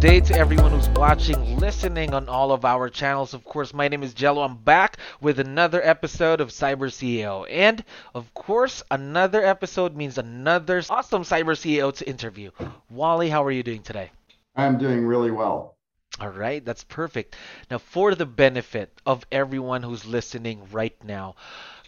[0.00, 3.34] Day to everyone who's watching, listening on all of our channels.
[3.34, 4.42] Of course, my name is Jello.
[4.42, 7.44] I'm back with another episode of Cyber CEO.
[7.50, 7.84] And,
[8.14, 12.52] of course, another episode means another awesome Cyber CEO to interview.
[12.88, 14.12] Wally, how are you doing today?
[14.54, 15.76] I'm doing really well.
[16.20, 17.34] All right, that's perfect.
[17.68, 21.34] Now, for the benefit of everyone who's listening right now,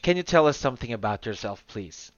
[0.03, 2.11] can you tell us something about yourself, please?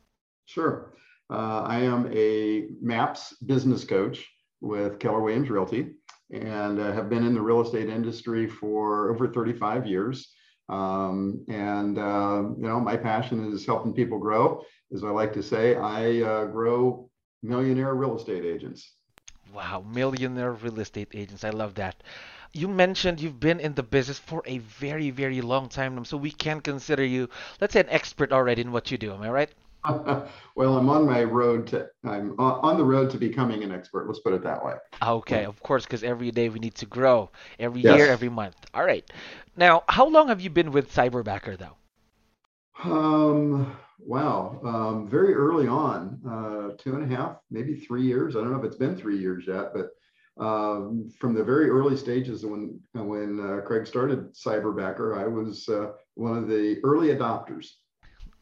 [0.47, 0.95] Sure.
[1.28, 4.27] Uh, I am a MAPS business coach
[4.62, 5.94] with Keller Williams Realty
[6.32, 10.32] and uh, have been in the real estate industry for over 35 years.
[10.68, 14.62] Um, and uh, you know, my passion is helping people grow.
[14.94, 17.10] As I like to say, I uh, grow
[17.42, 18.94] millionaire real estate agents.
[19.52, 21.44] Wow, millionaire real estate agents.
[21.44, 22.02] I love that.
[22.55, 26.30] You mentioned you've been in the business for a very, very long time, so we
[26.30, 27.28] can consider you,
[27.60, 29.12] let's say, an expert already in what you do.
[29.12, 29.50] Am I right?
[30.55, 34.06] well, I'm on my road to I'm on the road to becoming an expert.
[34.06, 34.74] Let's put it that way.
[35.02, 37.97] Okay, of course, because every day we need to grow, every yes.
[37.97, 38.56] year, every month.
[38.74, 39.08] All right.
[39.56, 41.77] Now, how long have you been with Cyberbacker, though?
[42.84, 43.77] Um.
[44.05, 44.61] Wow.
[44.64, 48.34] Um, very early on, uh, two and a half, maybe three years.
[48.34, 49.91] I don't know if it's been three years yet, but
[50.42, 55.92] um, from the very early stages when when uh, Craig started Cyberbacker, I was uh,
[56.14, 57.67] one of the early adopters.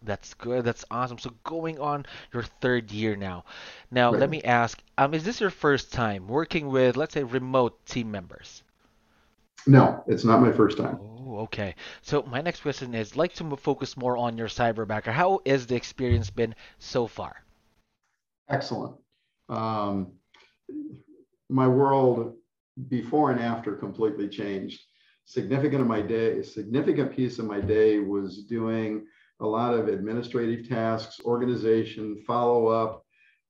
[0.03, 0.65] That's good.
[0.65, 1.19] That's awesome.
[1.19, 3.45] So going on your third year now.
[3.91, 4.21] Now right.
[4.21, 8.11] let me ask, um, is this your first time working with, let's say, remote team
[8.11, 8.63] members?
[9.67, 10.99] No, it's not my first time.
[11.01, 11.75] Oh, okay.
[12.03, 15.13] So my next question is, like to focus more on your cyberbacker.
[15.13, 17.45] How has the experience been so far?
[18.49, 18.97] Excellent.
[19.49, 20.13] Um,
[21.49, 22.37] my world
[22.89, 24.81] before and after completely changed.
[25.27, 29.07] Significant of my day, significant piece of my day was doing
[29.41, 33.05] a lot of administrative tasks, organization, follow up.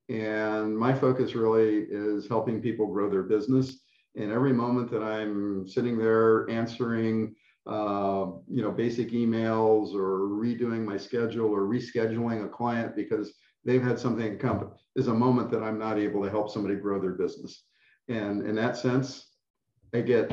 [0.09, 3.81] And my focus really is helping people grow their business.
[4.17, 7.34] And every moment that I'm sitting there answering,
[7.67, 13.33] uh, you know, basic emails or redoing my schedule or rescheduling a client because
[13.65, 17.01] they've had something come is a moment that I'm not able to help somebody grow
[17.01, 17.65] their business.
[18.09, 19.28] And in that sense,
[19.95, 20.33] I get,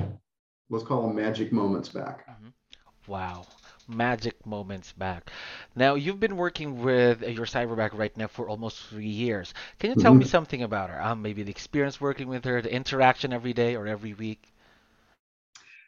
[0.69, 2.27] let's call them magic moments back.
[2.27, 3.11] Mm-hmm.
[3.11, 3.45] Wow
[3.87, 5.31] magic moments back.
[5.75, 9.53] Now, you've been working with your cyberback right now for almost three years.
[9.79, 10.19] Can you tell mm-hmm.
[10.19, 11.01] me something about her?
[11.01, 14.53] Um, maybe the experience working with her, the interaction every day or every week.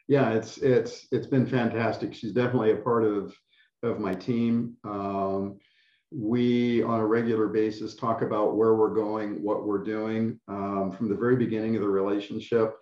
[0.08, 2.14] Yeah, it's it's it's been fantastic.
[2.14, 3.32] She's definitely a part of
[3.84, 4.76] of my team.
[4.84, 5.60] Um,
[6.10, 11.08] we on a regular basis talk about where we're going, what we're doing um, from
[11.08, 12.74] the very beginning of the relationship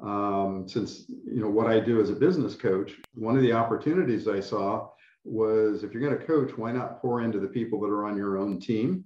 [0.00, 4.28] um, since you know what I do as a business coach, one of the opportunities
[4.28, 4.88] I saw
[5.24, 8.16] was if you're going to coach, why not pour into the people that are on
[8.16, 9.04] your own team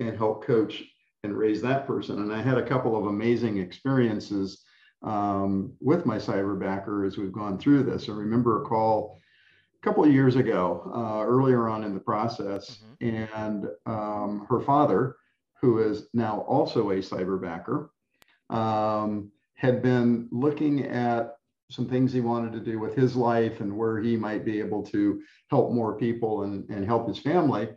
[0.00, 0.82] and help coach
[1.22, 2.20] and raise that person?
[2.20, 4.64] And I had a couple of amazing experiences
[5.02, 8.08] um, with my cyberbacker as we've gone through this.
[8.08, 9.20] I remember a call
[9.82, 13.34] a couple of years ago, uh, earlier on in the process, mm-hmm.
[13.34, 15.16] and um, her father,
[15.60, 17.88] who is now also a cyberbacker,
[18.50, 21.36] um, had been looking at
[21.70, 24.82] some things he wanted to do with his life and where he might be able
[24.82, 27.68] to help more people and, and help his family.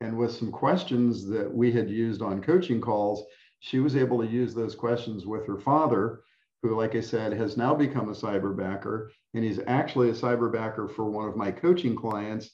[0.00, 3.24] And with some questions that we had used on coaching calls,
[3.60, 6.22] she was able to use those questions with her father,
[6.62, 9.08] who, like I said, has now become a cyberbacker.
[9.34, 12.50] And he's actually a cyberbacker for one of my coaching clients.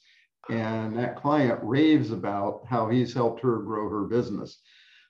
[0.49, 4.61] And that client raves about how he's helped her grow her business.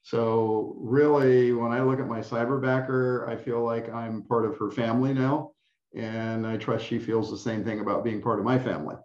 [0.03, 4.71] So really, when I look at my cyberbacker, I feel like I'm part of her
[4.71, 5.51] family now,
[5.95, 8.95] and I trust she feels the same thing about being part of my family.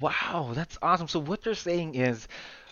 [0.00, 1.08] Wow, that's awesome.
[1.08, 2.28] So what you're saying is,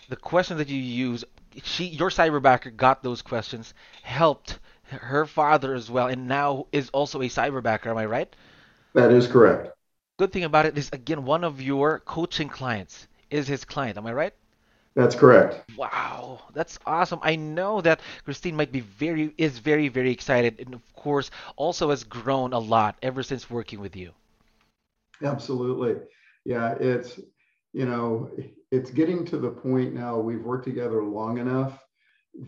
[0.09, 1.25] the question that you use,
[1.63, 4.59] she, your cyberbacker got those questions, helped
[4.89, 7.87] her father as well, and now is also a cyberbacker.
[7.87, 8.33] Am I right?
[8.93, 9.69] That is correct.
[10.17, 13.97] Good thing about it is, again, one of your coaching clients is his client.
[13.97, 14.33] Am I right?
[14.97, 15.61] That's correct.
[15.77, 17.19] Wow, that's awesome.
[17.21, 21.91] I know that Christine might be very is very very excited, and of course also
[21.91, 24.11] has grown a lot ever since working with you.
[25.23, 25.97] Absolutely,
[26.45, 26.73] yeah.
[26.79, 27.19] It's
[27.73, 28.31] you know
[28.71, 30.17] it's getting to the point now.
[30.19, 31.77] We've worked together long enough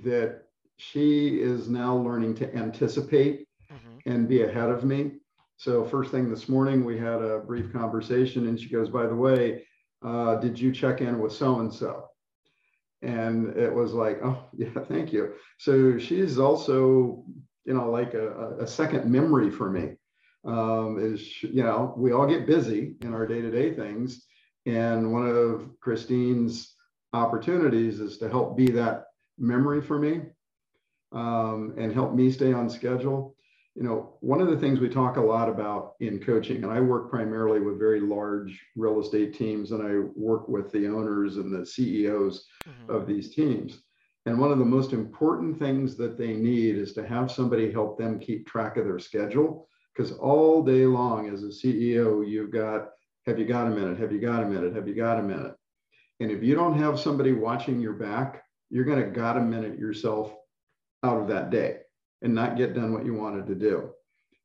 [0.03, 0.45] that
[0.77, 4.09] she is now learning to anticipate mm-hmm.
[4.09, 5.11] and be ahead of me.
[5.57, 9.15] So first thing this morning, we had a brief conversation, and she goes, "By the
[9.15, 9.67] way,
[10.01, 12.08] uh, did you check in with so and so?"
[13.01, 17.23] And it was like, "Oh yeah, thank you." So she's also,
[17.65, 19.95] you know, like a, a second memory for me.
[20.45, 24.25] Um, is you know, we all get busy in our day-to-day things,
[24.65, 26.75] and one of Christine's
[27.13, 29.05] opportunities is to help be that
[29.37, 30.21] memory for me
[31.11, 33.35] um, and help me stay on schedule.
[33.75, 36.79] You know, one of the things we talk a lot about in coaching, and I
[36.79, 41.53] work primarily with very large real estate teams, and I work with the owners and
[41.53, 42.91] the CEOs mm-hmm.
[42.91, 43.81] of these teams.
[44.25, 47.97] And one of the most important things that they need is to have somebody help
[47.97, 49.67] them keep track of their schedule.
[49.95, 52.89] Because all day long, as a CEO, you've got,
[53.25, 53.97] have you got a minute?
[53.99, 54.75] Have you got a minute?
[54.75, 55.55] Have you got a minute?
[56.19, 59.79] And if you don't have somebody watching your back, you're going to got a minute
[59.79, 60.33] yourself
[61.03, 61.78] out of that day
[62.21, 63.91] and not get done what you wanted to do.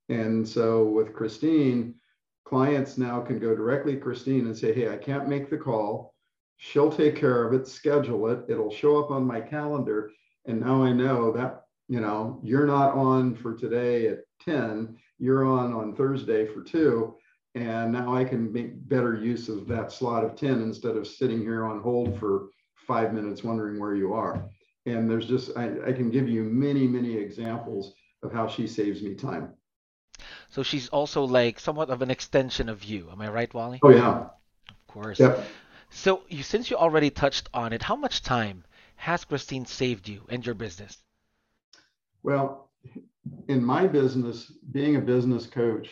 [0.09, 1.95] And so with Christine,
[2.45, 6.15] clients now can go directly to Christine and say, Hey, I can't make the call.
[6.57, 8.45] She'll take care of it, schedule it.
[8.49, 10.11] It'll show up on my calendar.
[10.47, 15.45] And now I know that, you know, you're not on for today at 10, you're
[15.45, 17.17] on on Thursday for two.
[17.55, 21.41] And now I can make better use of that slot of 10 instead of sitting
[21.41, 24.49] here on hold for five minutes wondering where you are.
[24.87, 29.03] And there's just, I, I can give you many, many examples of how she saves
[29.03, 29.55] me time.
[30.51, 33.09] So she's also like somewhat of an extension of you.
[33.11, 33.81] Am I right, Wally?
[33.83, 34.27] Oh, yeah.
[34.69, 35.19] Of course.
[35.19, 35.45] Yep.
[35.91, 38.65] So you, since you already touched on it, how much time
[38.97, 40.99] has Christine saved you and your business?
[42.23, 42.71] Well,
[43.49, 45.91] in my business, being a business coach,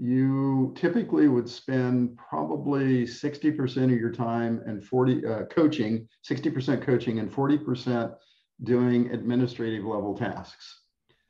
[0.00, 7.18] you typically would spend probably 60% of your time and 40 uh, coaching, 60% coaching
[7.18, 8.14] and 40%
[8.62, 10.84] doing administrative level tasks.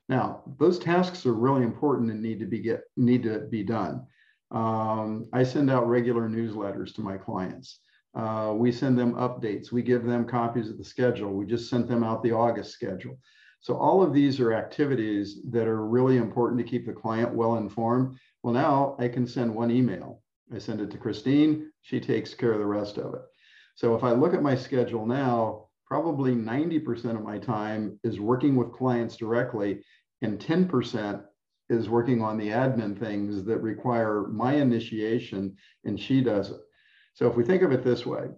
[0.09, 4.07] Now, those tasks are really important and need to be get need to be done.
[4.53, 7.81] Um, I send out regular newsletters to my clients.
[8.15, 9.73] Uh, we send them updates.
[9.73, 11.33] We give them copies of the schedule.
[11.33, 13.19] We just sent them out the August schedule.
[13.61, 17.57] So all of these are activities that are really important to keep the client well
[17.57, 20.23] informed well, now I can send one email.
[20.53, 21.71] I send it to Christine.
[21.83, 23.23] She takes care of the rest of it.
[23.75, 28.57] So if I look at my schedule now, probably 90% of my time is working
[28.57, 29.83] with clients directly,
[30.23, 31.23] and 10%
[31.69, 36.61] is working on the admin things that require my initiation, and she does it.
[37.15, 38.29] So if we think of it this way,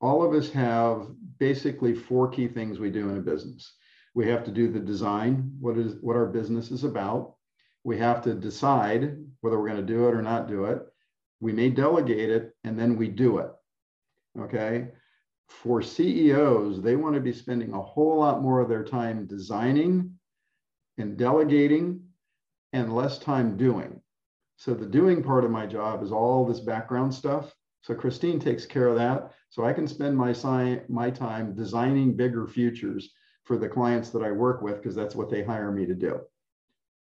[0.00, 1.06] all of us have
[1.38, 3.74] basically four key things we do in a business.
[4.14, 7.34] We have to do the design, what is what our business is about.
[7.84, 10.82] We have to decide whether we're going to do it or not do it.
[11.40, 13.50] We may delegate it and then we do it.
[14.38, 14.88] Okay.
[15.48, 20.18] For CEOs, they want to be spending a whole lot more of their time designing
[20.98, 22.02] and delegating
[22.72, 24.00] and less time doing.
[24.56, 27.54] So the doing part of my job is all this background stuff.
[27.82, 29.32] So Christine takes care of that.
[29.50, 30.34] So I can spend my,
[30.88, 33.10] my time designing bigger futures
[33.44, 36.20] for the clients that I work with because that's what they hire me to do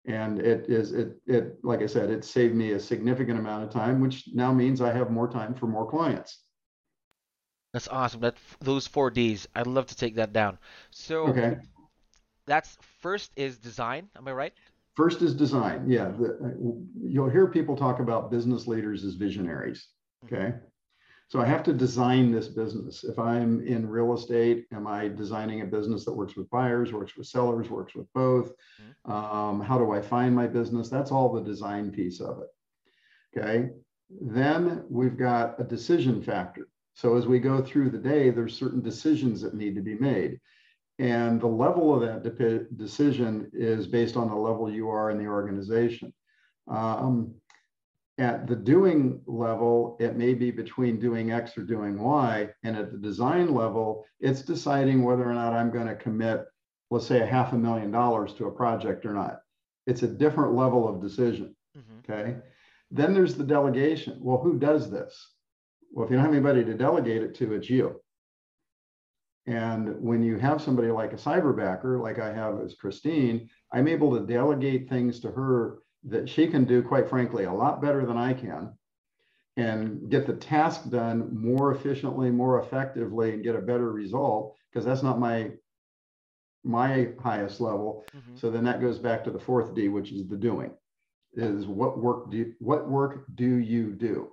[0.08, 3.70] and it is it it like i said it saved me a significant amount of
[3.70, 6.44] time which now means i have more time for more clients.
[7.74, 8.20] That's awesome.
[8.20, 10.58] That those four d's i'd love to take that down.
[10.90, 11.58] So okay.
[12.46, 14.54] that's first is design am i right?
[14.96, 16.08] First is design yeah.
[16.08, 19.88] The, you'll hear people talk about business leaders as visionaries
[20.24, 20.56] mm-hmm.
[21.28, 23.04] So I have to design this business.
[23.04, 27.16] If I'm in real estate, am I designing a business that works with buyers, works
[27.16, 28.52] with sellers, works with both?
[28.80, 29.12] Mm-hmm.
[29.12, 30.88] Um, how do I find my business?
[30.88, 33.38] That's all the design piece of it.
[33.38, 33.68] Okay.
[34.22, 36.66] Then we've got a decision factor.
[36.94, 40.40] So as we go through the day, there's certain decisions that need to be made.
[40.98, 45.18] And the level of that de- decision is based on the level you are in
[45.18, 46.12] the organization.
[46.68, 47.34] Um,
[48.18, 52.48] at the doing level, it may be between doing X or doing Y.
[52.64, 56.44] And at the design level, it's deciding whether or not I'm going to commit,
[56.90, 59.40] let's say, a half a million dollars to a project or not.
[59.86, 61.54] It's a different level of decision.
[61.76, 62.12] Mm-hmm.
[62.12, 62.36] Okay.
[62.90, 64.18] Then there's the delegation.
[64.20, 65.34] Well, who does this?
[65.92, 68.00] Well, if you don't have anybody to delegate it to, it's you.
[69.46, 74.14] And when you have somebody like a cyberbacker, like I have as Christine, I'm able
[74.18, 78.16] to delegate things to her that she can do, quite frankly, a lot better than
[78.16, 78.72] I can
[79.56, 84.84] and get the task done more efficiently, more effectively, and get a better result because
[84.84, 85.50] that's not my
[86.64, 88.04] my highest level.
[88.14, 88.36] Mm-hmm.
[88.36, 90.70] So then that goes back to the fourth D, which is the doing.
[91.34, 94.32] Is what work do you, what work do you do?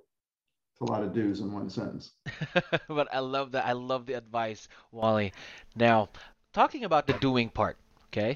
[0.72, 2.12] It's a lot of do's in one sentence.
[2.88, 3.66] but I love that.
[3.66, 5.32] I love the advice, Wally.
[5.74, 6.10] Now,
[6.52, 7.78] talking about the doing part,
[8.16, 8.34] Okay.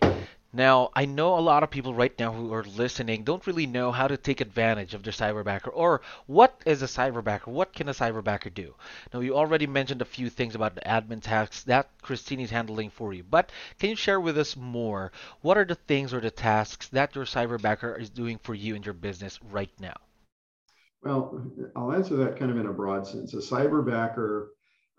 [0.53, 3.93] Now, I know a lot of people right now who are listening don't really know
[3.93, 7.47] how to take advantage of their cyberbacker or what is a cyberbacker?
[7.47, 8.75] What can a cyberbacker do?
[9.15, 12.91] Now, you already mentioned a few things about the admin tasks that Christine is handling
[12.91, 15.13] for you, but can you share with us more?
[15.41, 18.85] What are the things or the tasks that your cyberbacker is doing for you and
[18.85, 19.95] your business right now?
[21.05, 23.35] Well, I'll answer that kind of in a broad sense.
[23.35, 24.49] A cyberbacker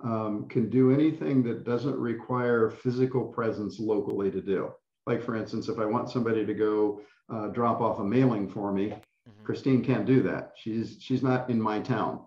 [0.01, 4.71] um, can do anything that doesn't require physical presence locally to do.
[5.07, 8.71] Like, for instance, if I want somebody to go uh, drop off a mailing for
[8.71, 9.43] me, mm-hmm.
[9.43, 10.53] Christine can't do that.
[10.55, 12.21] She's she's not in my town,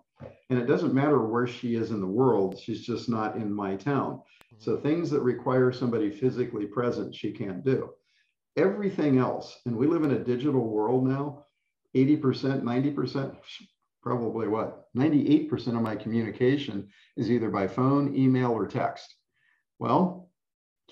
[0.50, 2.58] and it doesn't matter where she is in the world.
[2.58, 4.14] She's just not in my town.
[4.14, 4.56] Mm-hmm.
[4.58, 7.90] So things that require somebody physically present, she can't do.
[8.56, 11.40] Everything else, and we live in a digital world now.
[11.96, 13.36] 80%, 90%,
[14.04, 19.14] probably what 98% of my communication is either by phone email or text
[19.78, 20.23] well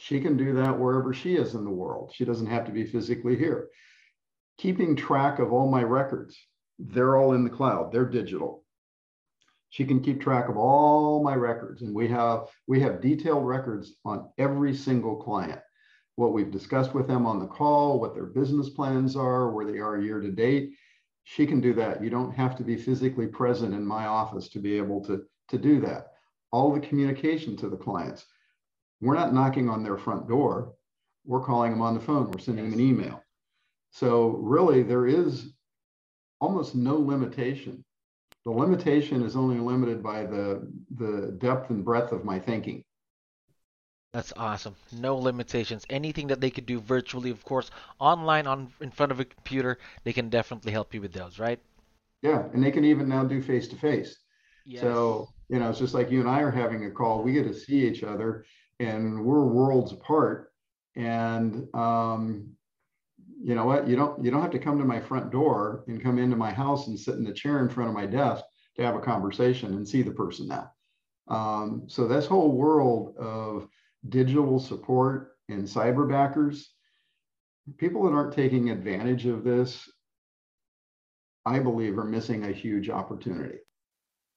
[0.02, 2.84] she can do that wherever she is in the world she doesn't have to be
[2.84, 3.68] physically here
[4.58, 6.36] keeping track of all my records
[6.78, 8.64] they're all in the cloud they're digital
[9.70, 13.94] she can keep track of all my records and we have we have detailed records
[14.04, 15.60] on every single client
[16.16, 19.78] what we've discussed with them on the call what their business plans are where they
[19.78, 20.72] are year to date
[21.24, 22.02] she can do that.
[22.02, 25.58] You don't have to be physically present in my office to be able to, to
[25.58, 26.08] do that.
[26.50, 28.26] All the communication to the clients.
[29.02, 30.74] We're not knocking on their front door.
[31.26, 32.30] We're calling them on the phone.
[32.30, 33.22] We're sending them an email.
[33.90, 35.52] So really there is
[36.40, 37.84] almost no limitation.
[38.44, 42.84] The limitation is only limited by the, the depth and breadth of my thinking.
[44.12, 44.76] That's awesome.
[44.92, 45.84] No limitations.
[45.90, 49.78] Anything that they could do virtually, of course, online on in front of a computer,
[50.04, 51.58] they can definitely help you with those, right?
[52.20, 54.16] Yeah, and they can even now do face to face.
[54.80, 57.22] So, you know, it's just like you and I are having a call.
[57.22, 58.44] We get to see each other
[58.82, 60.52] and we're worlds apart.
[60.96, 62.50] And um,
[63.42, 63.88] you know what?
[63.88, 66.52] You don't you don't have to come to my front door and come into my
[66.52, 68.44] house and sit in the chair in front of my desk
[68.76, 70.70] to have a conversation and see the person now.
[71.28, 73.68] Um, so this whole world of
[74.08, 76.72] digital support and cyber backers.
[77.78, 79.88] People that aren't taking advantage of this,
[81.46, 83.58] I believe, are missing a huge opportunity.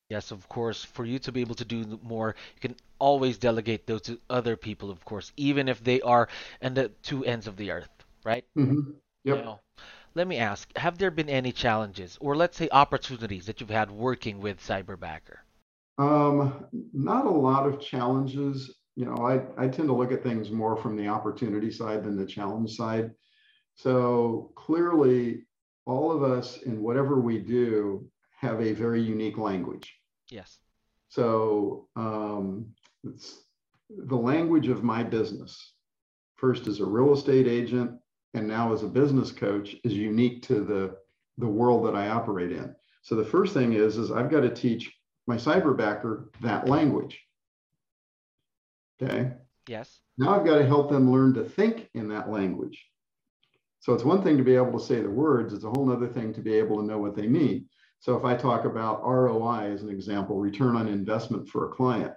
[0.09, 0.83] Yes, of course.
[0.83, 4.55] For you to be able to do more, you can always delegate those to other
[4.55, 6.27] people, of course, even if they are
[6.62, 7.89] in the two ends of the earth,
[8.24, 8.45] right?
[8.57, 8.91] Mm-hmm.
[9.24, 9.45] Yep.
[9.45, 9.62] Now,
[10.13, 13.89] let me ask: Have there been any challenges, or let's say opportunities, that you've had
[13.89, 15.39] working with Cyberbacker?
[15.97, 20.51] Um, not a lot of challenges you know, I, I tend to look at things
[20.51, 23.12] more from the opportunity side than the challenge side.
[23.75, 25.43] So clearly,
[25.85, 28.07] all of us in whatever we do
[28.38, 29.94] have a very unique language.
[30.30, 30.58] Yes.
[31.10, 32.68] So um,
[33.04, 33.44] it's
[33.89, 35.74] the language of my business,
[36.36, 37.92] first as a real estate agent
[38.34, 40.98] and now as a business coach, is unique to the,
[41.38, 42.75] the world that I operate in.
[43.01, 44.92] So the first thing is, is I've got to teach
[45.25, 47.22] my cyberbacker that language.
[49.01, 49.32] Okay.
[49.68, 50.00] Yes.
[50.18, 52.86] Now I've got to help them learn to think in that language.
[53.80, 56.08] So it's one thing to be able to say the words, it's a whole other
[56.08, 57.68] thing to be able to know what they mean.
[58.00, 62.14] So if I talk about ROI as an example, return on investment for a client.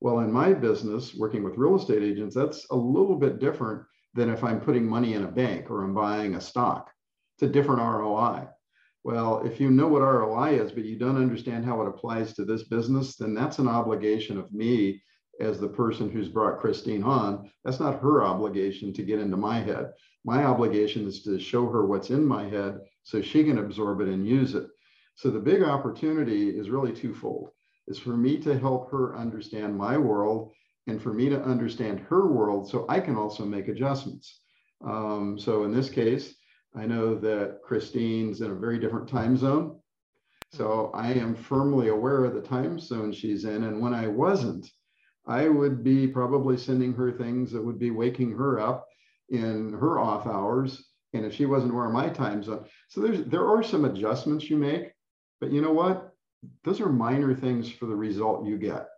[0.00, 3.82] Well, in my business, working with real estate agents, that's a little bit different
[4.14, 6.90] than if I'm putting money in a bank or I'm buying a stock.
[7.36, 8.48] It's a different ROI.
[9.02, 12.44] Well, if you know what ROI is, but you don't understand how it applies to
[12.44, 15.02] this business, then that's an obligation of me
[15.40, 19.60] as the person who's brought Christine on, that's not her obligation to get into my
[19.60, 19.92] head.
[20.24, 24.08] My obligation is to show her what's in my head so she can absorb it
[24.08, 24.66] and use it.
[25.16, 27.50] So the big opportunity is really twofold.
[27.86, 30.52] Is for me to help her understand my world
[30.86, 34.40] and for me to understand her world so I can also make adjustments.
[34.84, 36.34] Um, so in this case,
[36.74, 39.78] I know that Christine's in a very different time zone.
[40.52, 43.64] So I am firmly aware of the time zone she's in.
[43.64, 44.70] And when I wasn't,
[45.26, 48.86] I would be probably sending her things that would be waking her up
[49.30, 50.84] in her off hours.
[51.12, 54.50] And if she wasn't aware of my time zone, so there's there are some adjustments
[54.50, 54.92] you make,
[55.40, 56.14] but you know what?
[56.62, 58.88] Those are minor things for the result you get.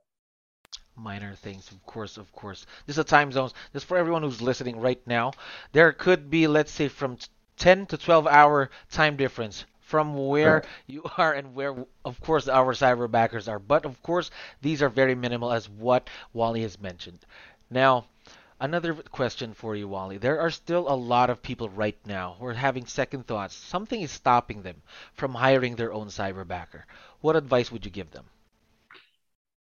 [0.97, 2.67] Minor things, of course, of course.
[2.87, 3.55] This is a time zones.
[3.73, 5.33] This for everyone who's listening right now.
[5.73, 7.19] There could be, let's say, from
[7.57, 12.75] 10 to 12 hour time difference from where you are and where, of course, our
[12.75, 13.59] cyber backers are.
[13.59, 14.31] But of course,
[14.63, 17.25] these are very minimal, as what Wally has mentioned.
[17.71, 18.07] Now,
[18.61, 20.19] another question for you, Wally.
[20.19, 23.55] There are still a lot of people right now who are having second thoughts.
[23.55, 24.83] Something is stopping them
[25.15, 26.87] from hiring their own cyber backer.
[27.21, 28.27] What advice would you give them?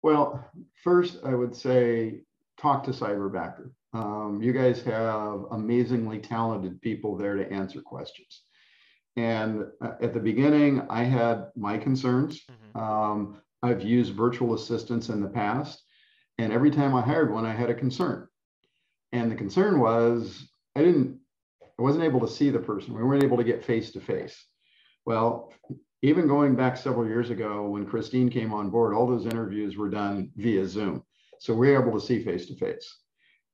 [0.03, 0.45] Well,
[0.83, 2.23] first, I would say
[2.59, 3.71] talk to cyberbacker.
[3.95, 8.43] Um, you guys have amazingly talented people there to answer questions.
[9.17, 12.41] And uh, at the beginning, I had my concerns.
[12.51, 12.79] Mm-hmm.
[12.79, 15.85] Um, I've used virtual assistants in the past,
[16.39, 18.27] and every time I hired one, I had a concern.
[19.13, 21.19] And the concern was I didn't,
[21.79, 22.95] I wasn't able to see the person.
[22.95, 24.45] We weren't able to get face to face.
[25.05, 25.53] Well,
[26.03, 29.89] even going back several years ago when Christine came on board, all those interviews were
[29.89, 31.05] done via Zoom.
[31.39, 32.99] So we are able to see face to face.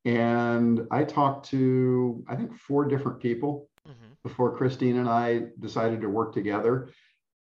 [0.04, 4.12] And I talked to, I think, four different people mm-hmm.
[4.22, 6.90] before Christine and I decided to work together.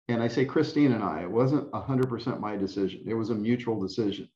[0.08, 3.80] And I say Christine and I, it wasn't 100% my decision, it was a mutual
[3.80, 4.30] decision.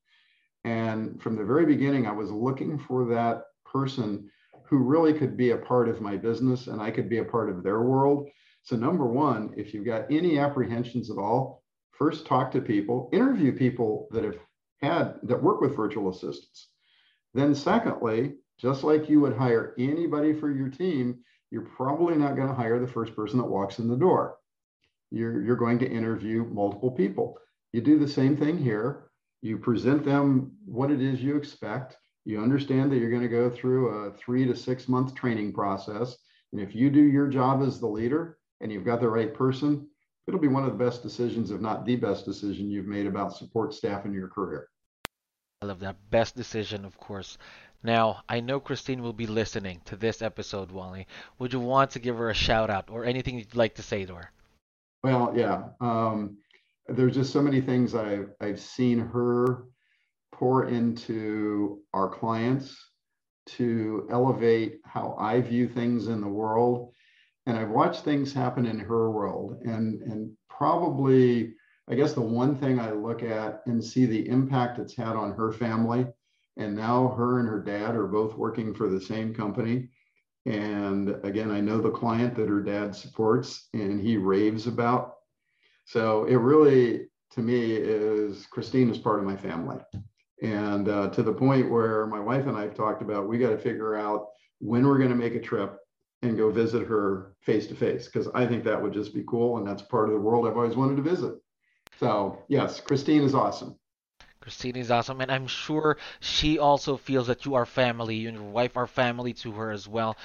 [0.64, 4.30] And from the very beginning, I was looking for that person
[4.68, 7.50] who really could be a part of my business and I could be a part
[7.50, 8.30] of their world.
[8.64, 13.56] So, number one, if you've got any apprehensions at all, first talk to people, interview
[13.56, 14.38] people that have
[14.82, 16.70] had that work with virtual assistants.
[17.34, 21.20] Then, secondly, just like you would hire anybody for your team,
[21.52, 24.38] you're probably not going to hire the first person that walks in the door.
[25.12, 27.38] You're, you're going to interview multiple people.
[27.72, 29.12] You do the same thing here.
[29.42, 31.98] You present them what it is you expect.
[32.26, 36.18] You understand that you're going to go through a three to six month training process.
[36.52, 39.88] And if you do your job as the leader and you've got the right person,
[40.28, 43.36] it'll be one of the best decisions, if not the best decision you've made about
[43.36, 44.70] support staff in your career.
[45.62, 45.98] I love that.
[46.10, 47.38] Best decision, of course.
[47.84, 51.06] Now, I know Christine will be listening to this episode, Wally.
[51.38, 54.06] Would you want to give her a shout out or anything you'd like to say
[54.06, 54.32] to her?
[55.04, 55.66] Well, yeah.
[55.80, 56.38] Um,
[56.88, 59.66] there's just so many things I've, I've seen her
[60.38, 62.76] pour into our clients
[63.48, 66.94] to elevate how I view things in the world.
[67.46, 69.62] And I've watched things happen in her world.
[69.64, 71.54] And, and probably,
[71.90, 75.34] I guess the one thing I look at and see the impact it's had on
[75.34, 76.08] her family
[76.58, 79.90] and now her and her dad are both working for the same company.
[80.46, 85.16] And again, I know the client that her dad supports and he raves about.
[85.86, 89.78] So it really, to me, is Christine is part of my family.
[90.42, 93.52] And uh, to the point where my wife and I have talked about, we got
[93.52, 94.28] to figure out
[94.60, 95.78] when we're going to make a trip
[96.22, 99.58] and go visit her face to face because I think that would just be cool.
[99.58, 101.36] And that's part of the world I've always wanted to visit.
[102.00, 103.78] So, yes, Christine is awesome.
[104.42, 108.16] Christine is awesome, and I'm sure she also feels that you are family.
[108.16, 110.18] You and your wife are family to her as well.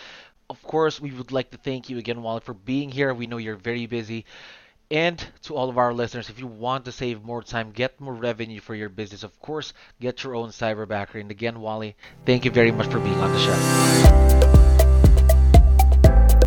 [0.50, 3.14] Of course, we would like to thank you again, Wally, for being here.
[3.14, 4.26] We know you're very busy.
[4.90, 8.14] And to all of our listeners, if you want to save more time, get more
[8.14, 11.20] revenue for your business, of course, get your own cyberbacker.
[11.20, 11.94] And again, Wally,
[12.26, 14.49] thank you very much for being on the show.